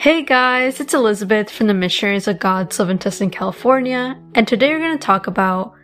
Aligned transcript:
Hey 0.00 0.22
guys, 0.22 0.78
it's 0.78 0.94
Elizabeth 0.94 1.50
from 1.50 1.66
the 1.66 1.74
Missionaries 1.74 2.28
of 2.28 2.38
God 2.38 2.70
Silventus 2.70 3.20
in 3.20 3.30
California, 3.30 4.16
and 4.32 4.46
today 4.46 4.70
we're 4.70 4.78
going 4.78 4.96
to 4.96 5.04
talk 5.04 5.26
about 5.26 5.74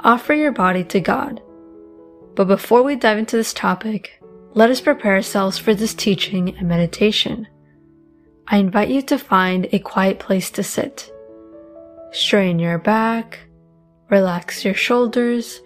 offer 0.00 0.34
your 0.34 0.52
body 0.52 0.84
to 0.84 1.00
God. 1.00 1.40
But 2.34 2.48
before 2.48 2.82
we 2.82 2.96
dive 2.96 3.16
into 3.16 3.38
this 3.38 3.54
topic, 3.54 4.22
let 4.52 4.68
us 4.68 4.82
prepare 4.82 5.14
ourselves 5.14 5.56
for 5.56 5.74
this 5.74 5.94
teaching 5.94 6.54
and 6.58 6.68
meditation. 6.68 7.48
I 8.46 8.58
invite 8.58 8.90
you 8.90 9.00
to 9.00 9.16
find 9.16 9.66
a 9.72 9.78
quiet 9.78 10.18
place 10.18 10.50
to 10.50 10.62
sit. 10.62 11.10
Straighten 12.10 12.58
your 12.58 12.78
back, 12.78 13.38
relax 14.10 14.66
your 14.66 14.74
shoulders, 14.74 15.62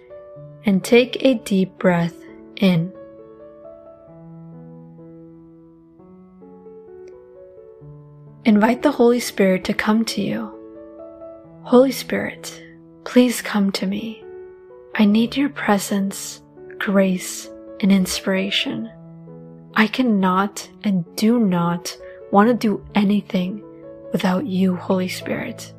and 0.63 0.81
take 0.81 1.21
a 1.25 1.33
deep 1.33 1.77
breath 1.77 2.15
in. 2.55 2.93
Invite 8.47 8.81
the 8.81 8.93
Holy 8.93 9.19
Spirit 9.19 9.65
to 9.65 9.73
come 9.73 10.05
to 10.05 10.21
you. 10.21 10.49
Holy 11.63 11.91
Spirit, 11.91 12.63
please 13.03 13.41
come 13.41 13.73
to 13.73 13.85
me. 13.85 14.23
I 14.95 15.03
need 15.03 15.35
your 15.35 15.49
presence, 15.49 16.41
grace, 16.79 17.49
and 17.81 17.91
inspiration. 17.91 18.89
I 19.75 19.87
cannot 19.87 20.65
and 20.85 21.03
do 21.17 21.39
not 21.39 21.97
want 22.31 22.47
to 22.47 22.53
do 22.53 22.85
anything 22.95 23.61
without 24.13 24.45
you, 24.45 24.77
Holy 24.77 25.09
Spirit. 25.09 25.73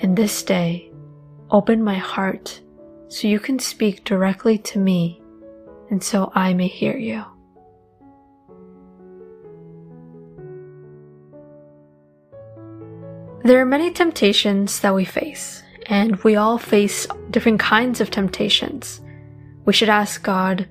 In 0.00 0.14
this 0.14 0.42
day, 0.42 0.92
open 1.50 1.82
my 1.82 1.96
heart 1.96 2.60
so 3.08 3.28
you 3.28 3.40
can 3.40 3.58
speak 3.58 4.04
directly 4.04 4.58
to 4.58 4.78
me 4.78 5.22
and 5.88 6.04
so 6.04 6.30
I 6.34 6.52
may 6.52 6.68
hear 6.68 6.98
you. 6.98 7.24
There 13.42 13.58
are 13.58 13.64
many 13.66 13.90
temptations 13.90 14.80
that 14.80 14.94
we 14.94 15.06
face, 15.06 15.62
and 15.86 16.16
we 16.24 16.36
all 16.36 16.58
face 16.58 17.06
different 17.30 17.58
kinds 17.58 18.02
of 18.02 18.10
temptations. 18.10 19.00
We 19.64 19.72
should 19.72 19.88
ask 19.88 20.22
God, 20.22 20.68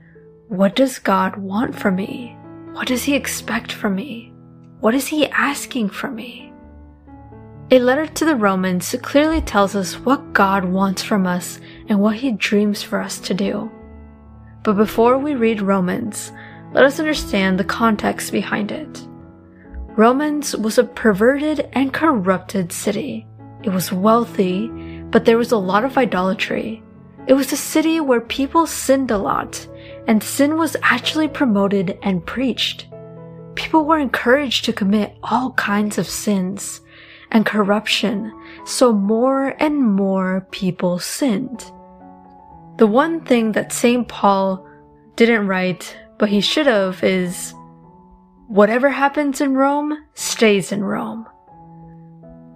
what 0.49 0.75
does 0.75 0.99
God 0.99 1.35
want 1.37 1.73
from 1.73 1.95
me? 1.95 2.37
What 2.73 2.87
does 2.87 3.03
He 3.03 3.15
expect 3.15 3.71
from 3.71 3.95
me? 3.95 4.31
What 4.81 4.93
is 4.93 5.07
He 5.07 5.27
asking 5.29 5.89
from 5.89 6.13
me? 6.13 6.53
A 7.71 7.79
letter 7.79 8.05
to 8.05 8.25
the 8.25 8.35
Romans 8.35 8.95
clearly 9.01 9.41
tells 9.41 9.75
us 9.75 9.95
what 9.95 10.33
God 10.33 10.63
wants 10.63 11.01
from 11.01 11.25
us 11.25 11.59
and 11.87 11.99
what 11.99 12.17
He 12.17 12.33
dreams 12.33 12.83
for 12.83 13.01
us 13.01 13.17
to 13.21 13.33
do. 13.33 13.71
But 14.63 14.73
before 14.73 15.17
we 15.17 15.33
read 15.33 15.61
Romans, 15.61 16.31
let 16.73 16.85
us 16.85 16.99
understand 16.99 17.59
the 17.59 17.63
context 17.63 18.31
behind 18.31 18.71
it. 18.71 19.07
Romans 19.95 20.55
was 20.55 20.77
a 20.77 20.83
perverted 20.83 21.69
and 21.73 21.93
corrupted 21.93 22.71
city. 22.71 23.27
It 23.63 23.69
was 23.69 23.91
wealthy, 23.91 24.67
but 25.11 25.25
there 25.25 25.37
was 25.37 25.51
a 25.51 25.57
lot 25.57 25.83
of 25.83 25.97
idolatry. 25.97 26.81
It 27.27 27.33
was 27.33 27.51
a 27.51 27.57
city 27.57 27.99
where 27.99 28.21
people 28.21 28.65
sinned 28.65 29.11
a 29.11 29.17
lot, 29.17 29.67
and 30.07 30.23
sin 30.23 30.57
was 30.57 30.77
actually 30.81 31.27
promoted 31.27 31.99
and 32.01 32.25
preached. 32.25 32.87
People 33.55 33.85
were 33.85 33.99
encouraged 33.99 34.65
to 34.65 34.73
commit 34.73 35.17
all 35.21 35.51
kinds 35.53 35.97
of 35.97 36.07
sins 36.07 36.81
and 37.31 37.45
corruption, 37.45 38.33
so 38.65 38.93
more 38.93 39.49
and 39.59 39.83
more 39.83 40.47
people 40.51 40.97
sinned. 40.97 41.71
The 42.77 42.87
one 42.87 43.21
thing 43.21 43.51
that 43.51 43.73
St. 43.73 44.07
Paul 44.07 44.65
didn't 45.17 45.47
write, 45.47 45.97
but 46.17 46.29
he 46.29 46.39
should 46.39 46.67
have, 46.67 47.03
is 47.03 47.53
Whatever 48.49 48.89
happens 48.89 49.41
in 49.41 49.53
Rome 49.53 50.05
stays 50.15 50.71
in 50.71 50.83
Rome. 50.83 51.27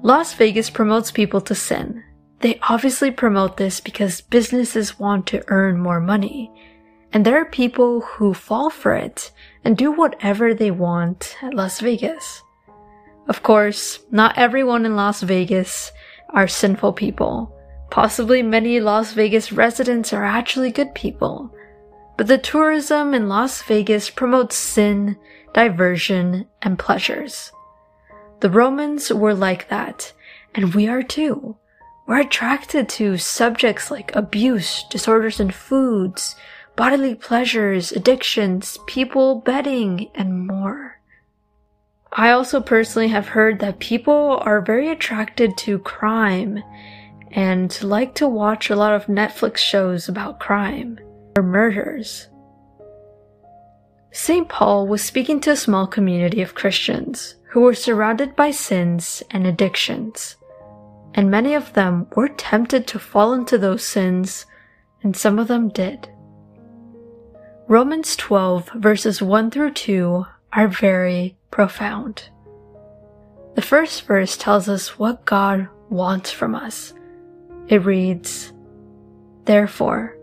Las 0.02 0.34
Vegas 0.34 0.72
promotes 0.72 1.12
people 1.12 1.40
to 1.42 1.54
sin. 1.54 2.04
They 2.40 2.60
obviously 2.68 3.12
promote 3.12 3.58
this 3.58 3.80
because 3.80 4.22
businesses 4.22 4.98
want 4.98 5.28
to 5.28 5.44
earn 5.50 5.78
more 5.78 6.00
money. 6.00 6.52
And 7.14 7.24
there 7.24 7.40
are 7.40 7.46
people 7.46 8.02
who 8.02 8.34
fall 8.34 8.72
for 8.72 8.96
it 8.96 9.32
and 9.64 9.78
do 9.78 9.92
whatever 9.92 10.56
they 10.56 10.72
want 10.72 11.38
at 11.44 11.54
Las 11.54 11.80
Vegas. 11.80 12.42
Of 13.28 13.44
course, 13.44 14.00
not 14.10 14.36
everyone 14.36 14.88
in 14.88 14.96
Las 14.96 15.22
Vegas 15.22 15.92
are 16.30 16.48
sinful 16.48 16.94
people. 16.94 17.56
Possibly 17.92 18.42
many 18.42 18.80
Las 18.80 19.14
Vegas 19.14 19.52
residents 19.52 20.12
are 20.12 20.26
actually 20.26 20.72
good 20.72 20.96
people. 20.96 21.54
But 22.18 22.26
the 22.26 22.40
tourism 22.40 23.14
in 23.14 23.30
Las 23.30 23.62
Vegas 23.62 24.10
promotes 24.10 24.56
sin 24.56 25.18
diversion, 25.54 26.48
and 26.62 26.80
pleasures. 26.80 27.52
The 28.40 28.50
Romans 28.50 29.14
were 29.14 29.34
like 29.34 29.70
that, 29.70 30.14
and 30.54 30.74
we 30.74 30.88
are 30.88 31.04
too. 31.04 31.58
We're 32.06 32.22
attracted 32.22 32.90
to 32.90 33.18
subjects 33.18 33.90
like 33.90 34.14
abuse, 34.16 34.84
disorders 34.90 35.40
in 35.40 35.52
foods, 35.52 36.36
bodily 36.76 37.16
pleasures, 37.16 37.92
addictions, 37.92 38.78
people, 38.88 39.36
betting, 39.42 40.10
and 40.16 40.46
more. 40.46 41.00
I 42.12 42.32
also 42.32 42.62
personally 42.62 43.08
have 43.08 43.30
heard 43.30 43.60
that 43.60 43.80
people 43.80 44.40
are 44.44 44.62
very 44.62 44.90
attracted 44.90 45.58
to 45.60 45.80
crime 45.80 46.62
and 47.32 47.82
like 47.82 48.14
to 48.16 48.28
watch 48.28 48.70
a 48.70 48.76
lot 48.76 48.94
of 48.94 49.06
Netflix 49.08 49.58
shows 49.58 50.08
about 50.08 50.40
crime 50.40 51.00
or 51.36 51.42
murders. 51.44 52.28
St. 54.16 54.48
Paul 54.48 54.86
was 54.88 55.04
speaking 55.04 55.40
to 55.40 55.50
a 55.50 55.56
small 55.56 55.88
community 55.88 56.44
of 56.44 56.54
Christians 56.54 57.34
who 57.50 57.62
were 57.62 57.74
surrounded 57.74 58.36
by 58.36 58.52
sins 58.52 59.24
and 59.32 59.48
addictions, 59.48 60.36
and 61.16 61.32
many 61.32 61.56
of 61.56 61.74
them 61.74 62.06
were 62.16 62.28
tempted 62.28 62.86
to 62.86 63.00
fall 63.00 63.34
into 63.34 63.58
those 63.58 63.84
sins, 63.84 64.46
and 65.02 65.18
some 65.18 65.40
of 65.40 65.48
them 65.48 65.68
did. 65.70 66.08
Romans 67.68 68.16
12 68.16 68.70
verses 68.76 69.20
1 69.20 69.50
through 69.50 69.72
2 69.72 70.24
are 70.54 70.68
very 70.68 71.36
profound. 71.50 72.30
The 73.56 73.64
first 73.64 74.04
verse 74.04 74.38
tells 74.38 74.70
us 74.70 75.00
what 75.00 75.26
God 75.26 75.68
wants 75.90 76.30
from 76.30 76.54
us. 76.54 76.94
It 77.68 77.84
reads, 77.84 78.54
Therefore, 79.46 80.16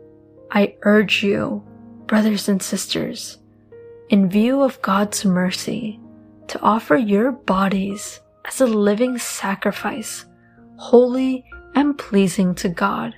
I 0.48 0.76
urge 0.82 1.24
you, 1.24 1.64
brothers 2.06 2.48
and 2.48 2.62
sisters, 2.62 3.39
in 4.10 4.28
view 4.28 4.60
of 4.60 4.82
God's 4.82 5.24
mercy, 5.24 6.00
to 6.48 6.60
offer 6.62 6.96
your 6.96 7.30
bodies 7.30 8.20
as 8.44 8.60
a 8.60 8.66
living 8.66 9.16
sacrifice, 9.18 10.24
holy 10.76 11.44
and 11.76 11.96
pleasing 11.96 12.52
to 12.56 12.68
God. 12.68 13.14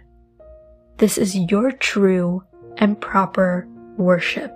This 0.99 1.17
is 1.17 1.35
your 1.35 1.73
true 1.73 2.45
and 2.77 3.01
proper 3.01 3.67
worship. 3.97 4.53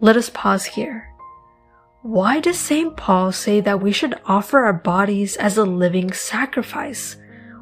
Let 0.00 0.16
us 0.16 0.30
pause 0.30 0.64
here. 0.64 1.08
Why 2.02 2.40
does 2.40 2.58
St. 2.58 2.96
Paul 2.96 3.30
say 3.30 3.60
that 3.60 3.80
we 3.80 3.92
should 3.92 4.20
offer 4.24 4.64
our 4.64 4.72
bodies 4.72 5.36
as 5.36 5.56
a 5.56 5.64
living 5.64 6.12
sacrifice, 6.12 7.16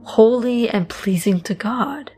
holy 0.05 0.71
and 0.71 0.89
pleasing 0.89 1.41
to 1.43 1.55
God? 1.55 2.13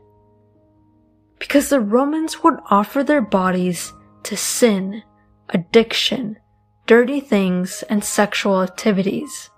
Because 1.39 1.67
the 1.67 1.81
Romans 1.81 2.41
would 2.41 2.57
offer 2.69 3.03
their 3.03 3.21
bodies 3.21 3.91
to 4.23 4.37
sin 4.37 5.03
addiction, 5.49 6.37
dirty 6.85 7.19
things, 7.19 7.83
and 7.89 8.03
sexual 8.03 8.61
activities. 8.61 9.49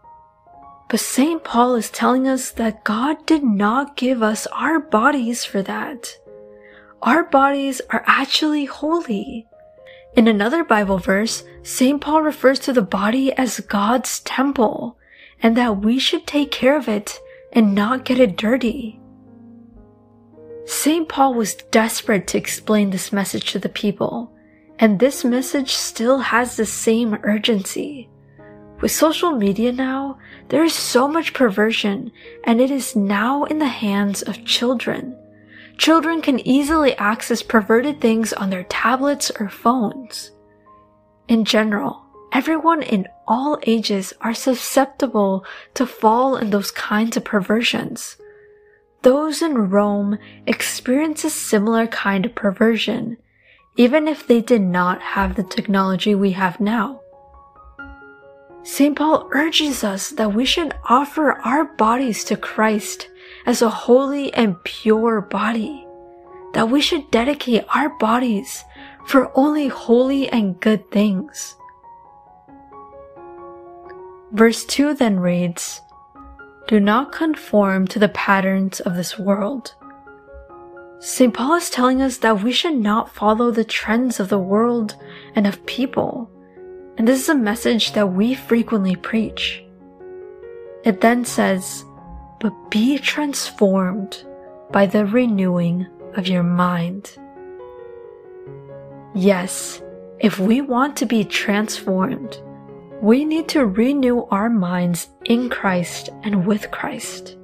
But 0.90 1.00
St. 1.00 1.44
Paul 1.44 1.76
is 1.76 1.90
telling 1.90 2.28
us 2.28 2.52
that 2.52 2.84
God 2.84 3.26
did 3.26 3.44
not 3.44 3.96
give 3.96 4.22
us 4.22 4.46
our 4.48 4.80
bodies 4.80 5.46
for 5.46 5.62
that. 5.62 6.18
Our 7.02 7.24
bodies 7.24 7.82
are 7.90 8.04
actually 8.06 8.66
holy. 8.66 9.48
In 10.16 10.28
another 10.28 10.64
Bible 10.64 10.98
verse, 10.98 11.46
St. 11.64 12.02
Paul 12.02 12.22
refers 12.22 12.60
to 12.60 12.74
the 12.74 12.82
body 12.82 13.32
as 13.34 13.62
God's 13.62 14.20
temple 14.20 14.98
and 15.42 15.56
that 15.56 15.82
we 15.82 15.98
should 15.98 16.28
take 16.28 16.52
care 16.52 16.76
of 16.76 16.90
it 16.90 17.20
and 17.54 17.74
not 17.74 18.06
get 18.06 18.20
it 18.20 18.36
dirty. 18.36 19.00
St. 20.66 21.08
Paul 21.08 21.34
was 21.34 21.56
desperate 21.56 22.28
to 22.28 22.38
explain 22.38 22.90
this 22.90 23.12
message 23.12 23.52
to 23.52 23.60
the 23.60 23.70
people, 23.70 24.34
and 24.82 25.00
this 25.00 25.24
message 25.24 25.74
still 25.76 26.18
has 26.18 26.58
the 26.58 26.66
same 26.66 27.20
urgency. 27.22 28.10
With 28.82 28.92
social 28.92 29.32
media 29.32 29.72
now, 29.72 30.18
there 30.50 30.64
is 30.64 30.74
so 30.74 31.08
much 31.08 31.36
perversion 31.36 32.12
and 32.46 32.60
it 32.60 32.72
is 32.72 32.96
now 32.96 33.44
in 33.44 33.60
the 33.60 33.68
hands 33.68 34.24
of 34.24 34.44
children. 34.44 35.16
Children 35.78 36.24
can 36.24 36.46
easily 36.48 36.98
access 36.98 37.44
perverted 37.44 38.02
things 38.02 38.34
on 38.34 38.50
their 38.50 38.64
tablets 38.64 39.32
or 39.40 39.50
phones. 39.50 40.32
In 41.28 41.46
general, 41.46 42.02
everyone 42.34 42.82
in 42.82 43.08
all 43.28 43.60
ages 43.68 44.14
are 44.20 44.34
susceptible 44.34 45.46
to 45.76 45.86
fall 45.86 46.38
in 46.38 46.50
those 46.50 46.72
kinds 46.72 47.16
of 47.16 47.24
perversions. 47.24 48.18
Those 49.04 49.44
in 49.44 49.70
Rome 49.70 50.18
experience 50.48 51.24
a 51.24 51.30
similar 51.30 51.86
kind 51.86 52.26
of 52.26 52.34
perversion 52.34 53.18
even 53.76 54.08
if 54.08 54.28
they 54.28 54.42
did 54.42 54.62
not 54.62 55.02
have 55.02 55.36
the 55.36 55.44
technology 55.44 56.14
we 56.14 56.32
have 56.32 56.60
now. 56.60 57.02
St. 58.64 58.96
Paul 58.96 59.28
urges 59.32 59.84
us 59.84 60.12
that 60.12 60.34
we 60.34 60.46
should 60.46 60.76
offer 60.86 61.34
our 61.40 61.66
bodies 61.66 62.24
to 62.26 62.38
Christ 62.38 63.10
as 63.46 63.62
a 63.62 63.70
holy 63.70 64.32
and 64.34 64.62
pure 64.64 65.22
body, 65.22 65.88
that 66.54 66.70
we 66.70 66.80
should 66.80 67.10
dedicate 67.10 67.66
our 67.74 67.90
bodies 67.98 68.64
for 69.08 69.32
only 69.36 69.68
holy 69.68 70.30
and 70.30 70.60
good 70.60 70.92
things. 70.92 71.56
Verse 74.32 74.64
2 74.66 74.94
then 74.94 75.20
reads, 75.20 75.82
Do 76.68 76.80
not 76.80 77.12
conform 77.12 77.88
to 77.88 78.00
the 78.00 78.10
patterns 78.10 78.80
of 78.80 78.96
this 78.96 79.18
world. 79.18 79.74
St. 81.02 81.34
Paul 81.34 81.56
is 81.56 81.70
telling 81.70 82.02
us 82.02 82.18
that 82.18 82.44
we 82.44 82.52
should 82.52 82.76
not 82.76 83.14
follow 83.14 83.52
the 83.52 83.64
trends 83.64 84.20
of 84.20 84.30
the 84.30 84.40
world 84.40 84.96
and 85.36 85.46
of 85.46 85.66
people 85.66 86.32
and 86.98 87.08
this 87.08 87.22
is 87.22 87.30
a 87.30 87.36
message 87.36 87.94
that 87.94 88.14
we 88.14 88.36
frequently 88.36 88.96
preach. 88.96 89.64
It 90.84 91.02
then 91.02 91.26
says, 91.26 91.84
but 92.40 92.54
be 92.70 92.98
transformed 92.98 94.24
by 94.72 94.86
the 94.86 95.06
renewing 95.06 95.88
of 96.16 96.28
your 96.28 96.44
mind. 96.44 97.18
Yes, 99.16 99.82
if 100.20 100.38
we 100.38 100.62
want 100.62 100.96
to 100.98 101.06
be 101.06 101.24
transformed, 101.24 102.40
we 103.02 103.26
need 103.26 103.48
to 103.50 103.66
renew 103.66 104.26
our 104.26 104.50
minds 104.50 105.10
in 105.26 105.50
Christ 105.50 106.10
and 106.24 106.46
with 106.46 106.70
Christ. 106.72 107.38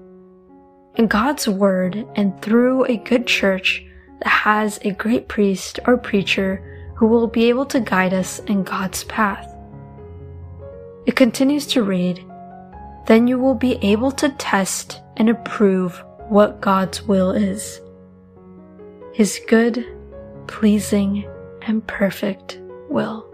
In 0.98 1.06
God's 1.06 1.48
Word 1.48 2.08
and 2.16 2.42
through 2.42 2.86
a 2.86 2.98
good 2.98 3.28
church 3.28 3.86
that 4.24 4.30
has 4.30 4.80
a 4.82 4.94
great 4.94 5.28
priest 5.28 5.80
or 5.86 5.96
preacher 5.96 6.92
who 6.96 7.06
will 7.06 7.28
be 7.28 7.50
able 7.50 7.68
to 7.68 7.80
guide 7.80 8.16
us 8.16 8.40
in 8.40 8.64
God's 8.64 9.04
path. 9.04 9.48
It 11.06 11.16
continues 11.16 11.68
to 11.68 11.84
read, 11.84 12.26
Then 13.06 13.28
you 13.28 13.38
will 13.38 13.54
be 13.54 13.76
able 13.84 14.12
to 14.14 14.30
test 14.40 15.00
and 15.18 15.30
approve 15.30 16.04
what 16.30 16.62
God's 16.62 17.04
will 17.04 17.30
is. 17.30 17.80
His 19.14 19.40
good, 19.48 19.86
pleasing, 20.48 21.30
and 21.62 21.86
perfect 21.86 22.60
will. 22.90 23.32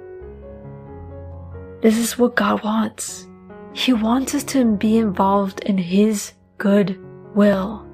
This 1.82 1.98
is 1.98 2.18
what 2.18 2.36
God 2.36 2.62
wants. 2.62 3.26
He 3.72 3.94
wants 3.94 4.36
us 4.36 4.44
to 4.46 4.76
be 4.76 4.98
involved 4.98 5.62
in 5.62 5.78
His 5.78 6.34
good 6.58 7.00
will. 7.36 7.86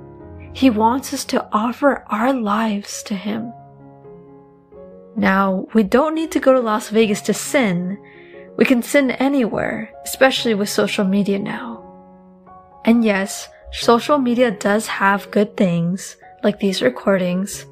He 0.54 0.70
wants 0.70 1.14
us 1.14 1.26
to 1.26 1.48
offer 1.52 2.04
our 2.10 2.34
lives 2.34 3.04
to 3.04 3.16
Him. 3.16 3.54
Now, 5.16 5.68
we 5.74 5.84
don't 5.84 6.16
need 6.16 6.32
to 6.32 6.40
go 6.40 6.54
to 6.54 6.60
Las 6.60 6.90
Vegas 6.90 7.22
to 7.24 7.34
sin. 7.34 7.98
We 8.58 8.66
can 8.66 8.82
sin 8.82 9.12
anywhere, 9.12 9.92
especially 10.04 10.54
with 10.54 10.70
social 10.70 11.06
media 11.06 11.40
now. 11.40 11.84
And 12.86 13.04
yes, 13.04 13.48
social 13.72 14.18
media 14.18 14.52
does 14.52 14.88
have 14.88 15.32
good 15.32 15.56
things, 15.56 16.18
like 16.44 16.60
these 16.60 16.82
recordings, 16.82 17.66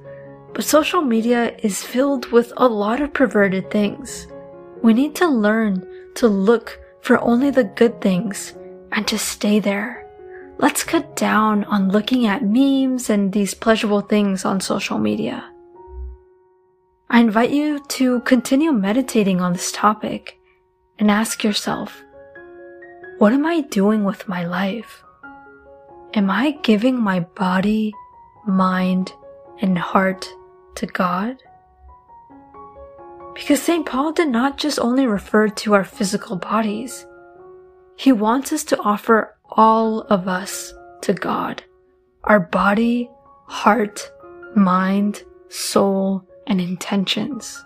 but 0.53 0.63
social 0.63 1.01
media 1.01 1.55
is 1.59 1.83
filled 1.83 2.31
with 2.31 2.51
a 2.57 2.67
lot 2.67 3.01
of 3.01 3.13
perverted 3.13 3.69
things. 3.69 4.27
We 4.81 4.93
need 4.93 5.15
to 5.15 5.27
learn 5.27 5.87
to 6.15 6.27
look 6.27 6.79
for 7.01 7.19
only 7.21 7.51
the 7.51 7.63
good 7.63 8.01
things 8.01 8.53
and 8.91 9.07
to 9.07 9.17
stay 9.17 9.59
there. 9.59 10.06
Let's 10.59 10.83
cut 10.83 11.15
down 11.15 11.65
on 11.65 11.92
looking 11.92 12.25
at 12.25 12.44
memes 12.44 13.12
and 13.12 13.31
these 13.31 13.54
pleasurable 13.54 14.01
things 14.01 14.44
on 14.44 14.59
social 14.59 14.98
media. 14.98 15.48
I 17.09 17.19
invite 17.19 17.51
you 17.51 17.80
to 17.89 18.21
continue 18.21 18.71
meditating 18.71 19.39
on 19.39 19.54
this 19.54 19.71
topic 19.71 20.39
and 20.98 21.12
ask 21.12 21.44
yourself, 21.44 22.04
what 23.19 23.33
am 23.33 23.45
I 23.45 23.62
doing 23.62 24.04
with 24.04 24.27
my 24.27 24.45
life? 24.45 25.04
Am 26.15 26.31
I 26.31 26.57
giving 26.63 27.00
my 27.00 27.19
body, 27.19 27.94
mind, 28.48 29.13
and 29.62 29.77
heart 29.77 30.27
to 30.75 30.88
God? 30.88 31.38
Because 33.36 33.62
St. 33.62 33.86
Paul 33.86 34.12
did 34.12 34.30
not 34.30 34.57
just 34.57 34.80
only 34.80 35.06
refer 35.06 35.50
to 35.50 35.75
our 35.75 35.83
physical 35.83 36.36
bodies. 36.36 37.06
He 37.95 38.12
wants 38.12 38.51
us 38.51 38.63
to 38.65 38.80
offer 38.81 39.37
all 39.49 40.01
of 40.01 40.27
us 40.27 40.73
to 41.01 41.13
God. 41.13 41.63
Our 42.23 42.39
body, 42.39 43.09
heart, 43.45 44.11
mind, 44.55 45.23
soul, 45.49 46.23
and 46.47 46.59
intentions. 46.59 47.63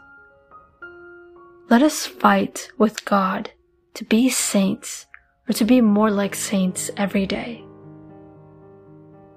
Let 1.70 1.82
us 1.82 2.06
fight 2.06 2.70
with 2.78 3.06
God 3.06 3.52
to 3.96 4.04
be 4.04 4.30
saints 4.30 5.06
or 5.50 5.54
to 5.54 5.66
be 5.66 5.82
more 5.82 6.12
like 6.12 6.36
saints 6.36 6.92
every 6.98 7.26
day. 7.26 7.64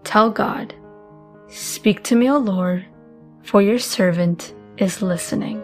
Tell 0.03 0.31
God, 0.31 0.75
Speak 1.49 2.03
to 2.05 2.17
me, 2.17 2.29
O 2.31 2.39
Lord, 2.39 2.85
for 3.43 3.63
your 3.63 3.79
servant 3.79 4.55
is 4.77 5.03
listening. 5.03 5.63